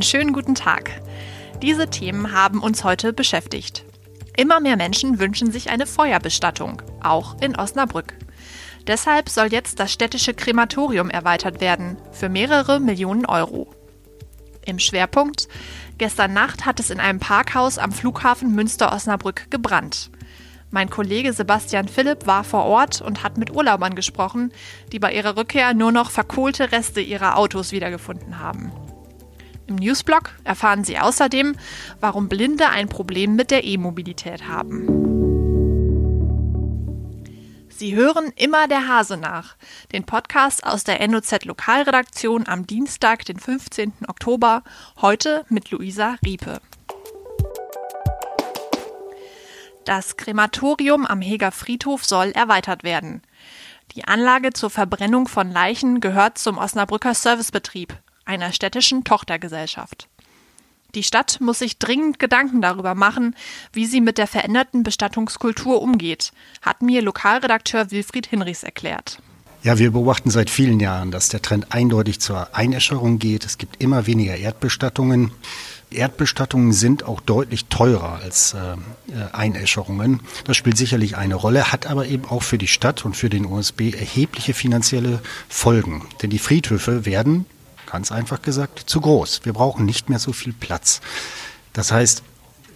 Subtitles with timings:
[0.00, 0.92] Einen schönen guten Tag.
[1.60, 3.84] Diese Themen haben uns heute beschäftigt.
[4.34, 8.14] Immer mehr Menschen wünschen sich eine Feuerbestattung, auch in Osnabrück.
[8.86, 13.74] Deshalb soll jetzt das städtische Krematorium erweitert werden, für mehrere Millionen Euro.
[14.64, 15.48] Im Schwerpunkt,
[15.98, 20.10] gestern Nacht hat es in einem Parkhaus am Flughafen Münster-Osnabrück gebrannt.
[20.70, 24.50] Mein Kollege Sebastian Philipp war vor Ort und hat mit Urlaubern gesprochen,
[24.92, 28.72] die bei ihrer Rückkehr nur noch verkohlte Reste ihrer Autos wiedergefunden haben.
[29.70, 31.54] Im Newsblog erfahren Sie außerdem,
[32.00, 34.88] warum Blinde ein Problem mit der E-Mobilität haben.
[37.68, 39.54] Sie hören immer der Hase nach,
[39.92, 43.92] den Podcast aus der NOZ Lokalredaktion am Dienstag, den 15.
[44.08, 44.64] Oktober,
[45.00, 46.60] heute mit Luisa Riepe.
[49.84, 53.22] Das Krematorium am Heger Friedhof soll erweitert werden.
[53.94, 57.96] Die Anlage zur Verbrennung von Leichen gehört zum Osnabrücker Servicebetrieb,
[58.30, 60.08] einer städtischen Tochtergesellschaft.
[60.94, 63.34] Die Stadt muss sich dringend Gedanken darüber machen,
[63.72, 69.18] wie sie mit der veränderten Bestattungskultur umgeht, hat mir Lokalredakteur Wilfried Hinrichs erklärt.
[69.62, 73.44] Ja, wir beobachten seit vielen Jahren, dass der Trend eindeutig zur Einäscherung geht.
[73.44, 75.32] Es gibt immer weniger Erdbestattungen.
[75.90, 78.76] Erdbestattungen sind auch deutlich teurer als äh,
[79.32, 80.20] Einäscherungen.
[80.44, 83.44] Das spielt sicherlich eine Rolle, hat aber eben auch für die Stadt und für den
[83.44, 86.06] OSB erhebliche finanzielle Folgen.
[86.22, 87.44] Denn die Friedhöfe werden,
[87.90, 89.40] ganz einfach gesagt, zu groß.
[89.44, 91.00] Wir brauchen nicht mehr so viel Platz.
[91.72, 92.22] Das heißt,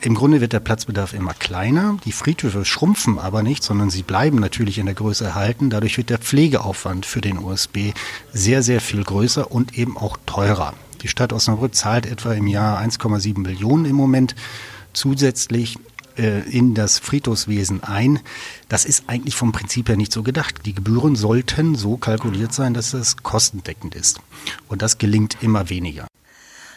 [0.00, 1.96] im Grunde wird der Platzbedarf immer kleiner.
[2.04, 5.70] Die Friedhöfe schrumpfen aber nicht, sondern sie bleiben natürlich in der Größe erhalten.
[5.70, 7.92] Dadurch wird der Pflegeaufwand für den OSB
[8.32, 10.74] sehr, sehr viel größer und eben auch teurer.
[11.02, 14.34] Die Stadt Osnabrück zahlt etwa im Jahr 1,7 Millionen im Moment
[14.92, 15.78] zusätzlich
[16.16, 18.20] äh, in das Friedhofswesen ein.
[18.68, 20.64] Das ist eigentlich vom Prinzip her nicht so gedacht.
[20.64, 24.20] Die Gebühren sollten so kalkuliert sein, dass es kostendeckend ist.
[24.68, 26.06] Und das gelingt immer weniger.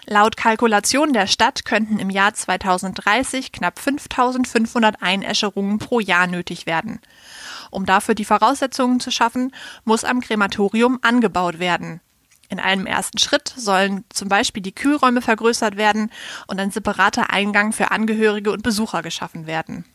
[0.07, 6.99] Laut Kalkulation der Stadt könnten im Jahr 2030 knapp 5500 Einäscherungen pro Jahr nötig werden.
[7.71, 9.51] Um dafür die Voraussetzungen zu schaffen,
[9.83, 12.01] muss am Krematorium angebaut werden.
[12.49, 16.11] In einem ersten Schritt sollen zum Beispiel die Kühlräume vergrößert werden
[16.47, 19.85] und ein separater Eingang für Angehörige und Besucher geschaffen werden.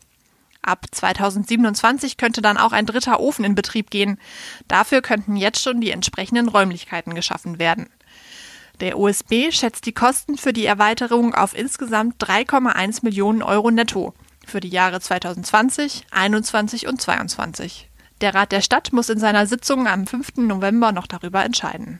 [0.61, 4.19] Ab 2027 könnte dann auch ein dritter Ofen in Betrieb gehen.
[4.67, 7.89] Dafür könnten jetzt schon die entsprechenden Räumlichkeiten geschaffen werden.
[8.79, 14.13] Der OSB schätzt die Kosten für die Erweiterung auf insgesamt 3,1 Millionen Euro netto
[14.45, 17.89] für die Jahre 2020, 2021 und 2022.
[18.21, 20.37] Der Rat der Stadt muss in seiner Sitzung am 5.
[20.37, 21.99] November noch darüber entscheiden.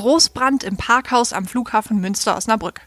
[0.00, 2.80] Großbrand im Parkhaus am Flughafen Münster-Osnabrück.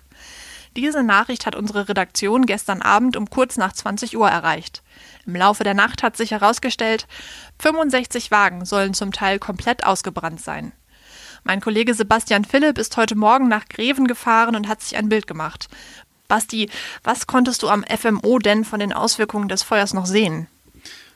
[0.75, 4.81] Diese Nachricht hat unsere Redaktion gestern Abend um kurz nach 20 Uhr erreicht.
[5.27, 7.05] Im Laufe der Nacht hat sich herausgestellt,
[7.59, 10.71] 65 Wagen sollen zum Teil komplett ausgebrannt sein.
[11.43, 15.27] Mein Kollege Sebastian Philipp ist heute Morgen nach Greven gefahren und hat sich ein Bild
[15.27, 15.67] gemacht.
[16.27, 16.67] Basti,
[17.03, 20.47] was konntest du am FMO denn von den Auswirkungen des Feuers noch sehen?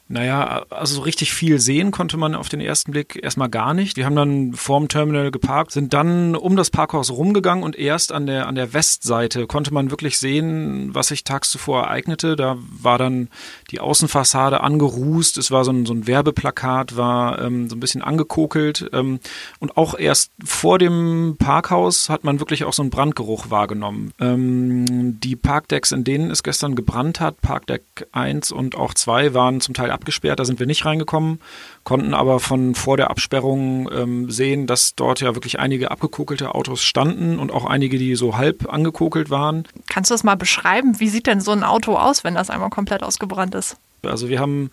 [0.10, 3.98] Naja, also so richtig viel sehen konnte man auf den ersten Blick erstmal gar nicht.
[3.98, 8.26] Wir haben dann vorm Terminal geparkt, sind dann um das Parkhaus rumgegangen und erst an
[8.26, 12.38] der, an der Westseite konnte man wirklich sehen, was sich tags zuvor ereignete.
[12.38, 13.28] Da war dann
[13.70, 18.02] die Außenfassade angerußt, es war so ein, so ein Werbeplakat, war ähm, so ein bisschen
[18.02, 19.20] angekokelt ähm,
[19.60, 24.14] und auch erst vor dem Parkhaus hat man wirklich auch so einen Brandgeruch wahrgenommen.
[24.22, 29.60] Ähm, die Parkdecks, in denen es gestern gebrannt hat, Parkdeck 1 und auch 2 waren
[29.60, 31.40] zum Teil abgesperrt, da sind wir nicht reingekommen,
[31.84, 36.84] konnten aber von vor der Absperrung ähm, sehen, dass dort ja wirklich einige abgekokelte Autos
[36.84, 39.68] standen und auch einige, die so halb angekokelt waren.
[39.90, 41.00] Kannst du das mal beschreiben?
[41.00, 43.78] Wie sieht denn so ein Auto aus, wenn das einmal komplett ausgebrannt ist?
[44.04, 44.70] Also wir haben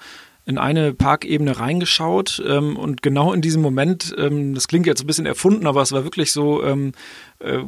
[0.47, 5.06] in eine Parkebene reingeschaut ähm, und genau in diesem Moment, ähm, das klingt jetzt ein
[5.06, 6.93] bisschen erfunden, aber es war wirklich so, ähm,
[7.39, 7.59] äh,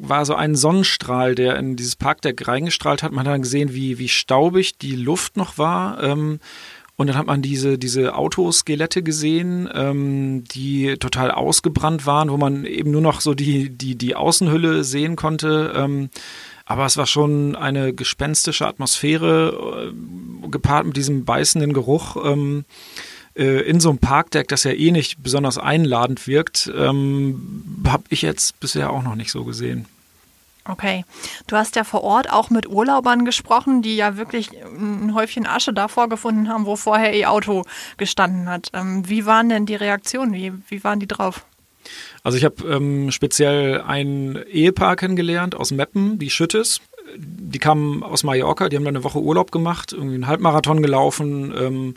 [0.00, 3.12] war so ein Sonnenstrahl, der in dieses Parkdeck reingestrahlt hat.
[3.12, 6.02] Man hat dann gesehen, wie, wie staubig die Luft noch war.
[7.02, 12.64] Und dann hat man diese, diese Autoskelette gesehen, ähm, die total ausgebrannt waren, wo man
[12.64, 15.72] eben nur noch so die, die, die Außenhülle sehen konnte.
[15.74, 16.10] Ähm,
[16.64, 22.14] aber es war schon eine gespenstische Atmosphäre, äh, gepaart mit diesem beißenden Geruch.
[22.24, 22.66] Ähm,
[23.34, 28.22] äh, in so einem Parkdeck, das ja eh nicht besonders einladend wirkt, ähm, habe ich
[28.22, 29.86] jetzt bisher auch noch nicht so gesehen.
[30.68, 31.04] Okay.
[31.48, 35.72] Du hast ja vor Ort auch mit Urlaubern gesprochen, die ja wirklich ein Häufchen Asche
[35.72, 37.64] da vorgefunden haben, wo vorher ihr Auto
[37.96, 38.68] gestanden hat.
[38.72, 40.32] Ähm, wie waren denn die Reaktionen?
[40.32, 41.44] Wie, wie waren die drauf?
[42.22, 46.80] Also ich habe ähm, speziell ein Ehepaar kennengelernt aus Meppen, die Schüttes.
[47.16, 51.52] Die kamen aus Mallorca, die haben dann eine Woche Urlaub gemacht, irgendwie einen Halbmarathon gelaufen,
[51.58, 51.94] ähm,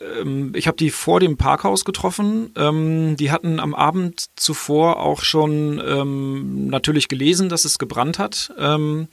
[0.00, 2.52] Ähm, ich habe die vor dem Parkhaus getroffen.
[2.56, 8.52] Ähm, die hatten am Abend zuvor auch schon ähm, natürlich gelesen, dass es gebrannt hat.
[8.58, 9.08] Ähm,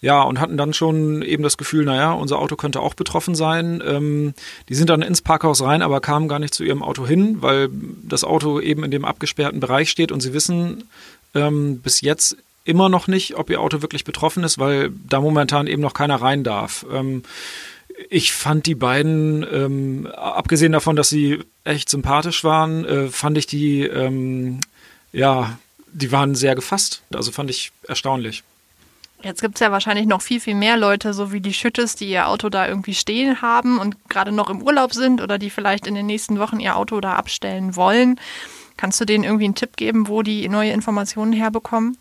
[0.00, 3.82] ja, und hatten dann schon eben das Gefühl, naja, unser Auto könnte auch betroffen sein.
[3.86, 4.34] Ähm,
[4.68, 7.70] die sind dann ins Parkhaus rein, aber kamen gar nicht zu ihrem Auto hin, weil
[8.02, 10.84] das Auto eben in dem abgesperrten Bereich steht und sie wissen
[11.34, 15.66] ähm, bis jetzt immer noch nicht, ob ihr Auto wirklich betroffen ist, weil da momentan
[15.66, 16.84] eben noch keiner rein darf.
[18.10, 23.46] Ich fand die beiden, ähm, abgesehen davon, dass sie echt sympathisch waren, äh, fand ich
[23.46, 24.60] die, ähm,
[25.12, 25.58] ja,
[25.92, 27.02] die waren sehr gefasst.
[27.14, 28.42] Also fand ich erstaunlich.
[29.22, 32.10] Jetzt gibt es ja wahrscheinlich noch viel, viel mehr Leute, so wie die Schüttes, die
[32.10, 35.86] ihr Auto da irgendwie stehen haben und gerade noch im Urlaub sind oder die vielleicht
[35.86, 38.20] in den nächsten Wochen ihr Auto da abstellen wollen.
[38.76, 41.96] Kannst du denen irgendwie einen Tipp geben, wo die neue Informationen herbekommen?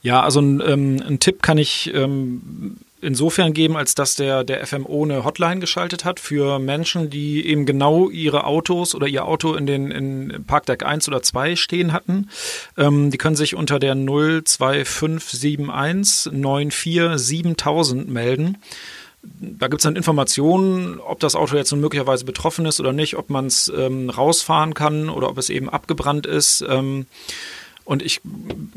[0.00, 4.66] Ja, also ein, ähm, ein Tipp kann ich ähm, insofern geben, als dass der, der
[4.66, 9.54] FMO eine Hotline geschaltet hat für Menschen, die eben genau ihre Autos oder ihr Auto
[9.54, 12.28] in den in Parkdeck 1 oder 2 stehen hatten.
[12.76, 18.58] Ähm, die können sich unter der 02571 94 7000 melden.
[19.22, 23.16] Da gibt es dann Informationen, ob das Auto jetzt nun möglicherweise betroffen ist oder nicht,
[23.16, 26.64] ob man es ähm, rausfahren kann oder ob es eben abgebrannt ist.
[26.68, 27.06] Ähm,
[27.84, 28.20] und ich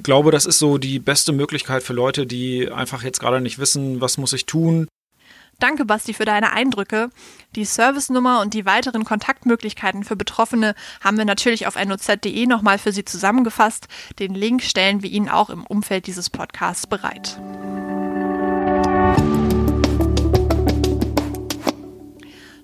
[0.03, 4.01] glaube, das ist so die beste Möglichkeit für Leute, die einfach jetzt gerade nicht wissen,
[4.01, 4.87] was muss ich tun.
[5.59, 7.09] Danke, Basti, für deine Eindrücke.
[7.55, 12.91] Die Servicenummer und die weiteren Kontaktmöglichkeiten für Betroffene haben wir natürlich auf noz.de nochmal für
[12.91, 13.87] Sie zusammengefasst.
[14.19, 17.39] Den Link stellen wir Ihnen auch im Umfeld dieses Podcasts bereit.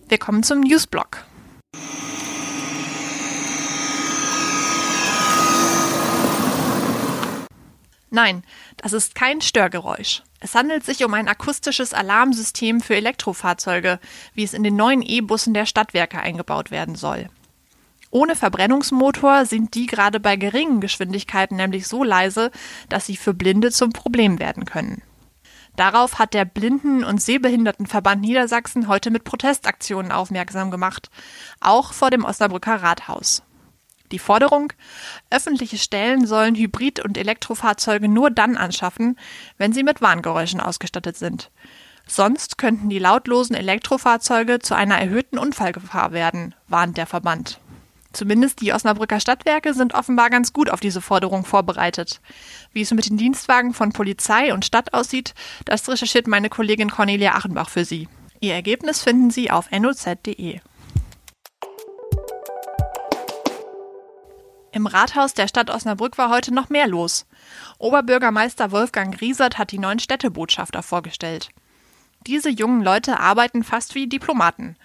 [0.08, 1.26] Wir kommen zum Newsblock.
[8.14, 8.44] Nein,
[8.78, 10.22] das ist kein Störgeräusch.
[10.40, 14.00] Es handelt sich um ein akustisches Alarmsystem für Elektrofahrzeuge,
[14.36, 17.28] wie es in den neuen E-Bussen der Stadtwerke eingebaut werden soll.
[18.12, 22.52] Ohne Verbrennungsmotor sind die gerade bei geringen Geschwindigkeiten nämlich so leise,
[22.88, 25.02] dass sie für Blinde zum Problem werden können.
[25.76, 31.10] Darauf hat der Blinden- und Sehbehindertenverband Niedersachsen heute mit Protestaktionen aufmerksam gemacht,
[31.62, 33.42] auch vor dem Osnabrücker Rathaus.
[34.12, 34.74] Die Forderung,
[35.30, 39.18] öffentliche Stellen sollen Hybrid- und Elektrofahrzeuge nur dann anschaffen,
[39.58, 41.50] wenn sie mit Warngeräuschen ausgestattet sind.
[42.06, 47.60] Sonst könnten die lautlosen Elektrofahrzeuge zu einer erhöhten Unfallgefahr werden, warnt der Verband.
[48.12, 52.22] Zumindest die Osnabrücker Stadtwerke sind offenbar ganz gut auf diese Forderung vorbereitet.
[52.72, 55.34] Wie es mit den Dienstwagen von Polizei und Stadt aussieht,
[55.66, 58.08] das recherchiert meine Kollegin Cornelia Achenbach für Sie.
[58.40, 60.60] Ihr Ergebnis finden Sie auf noz.de.
[64.74, 67.28] Im Rathaus der Stadt Osnabrück war heute noch mehr los.
[67.78, 71.50] Oberbürgermeister Wolfgang Griesert hat die neuen Städtebotschafter vorgestellt.
[72.26, 74.76] Diese jungen Leute arbeiten fast wie Diplomaten.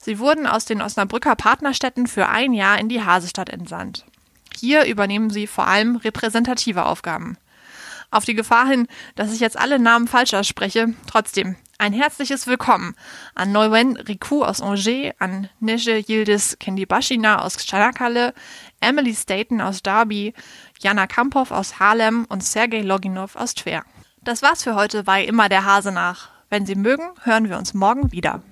[0.00, 4.04] Sie wurden aus den Osnabrücker Partnerstädten für ein Jahr in die Hasestadt entsandt.
[4.58, 7.38] Hier übernehmen sie vor allem repräsentative Aufgaben.
[8.10, 12.96] Auf die Gefahr hin, dass ich jetzt alle Namen falsch ausspreche, trotzdem ein herzliches Willkommen
[13.36, 18.34] an Neuwen Riku aus Angers, an Neje Yildiz Kendibashina aus Chanakale,
[18.80, 20.34] Emily Staten aus Derby,
[20.80, 23.84] Jana Kamphoff aus Harlem und Sergei Loginov aus Tver.
[24.22, 26.30] Das war's für heute bei Immer der Hase nach.
[26.50, 28.42] Wenn Sie mögen, hören wir uns morgen wieder.